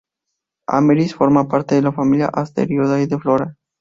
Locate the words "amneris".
0.67-1.13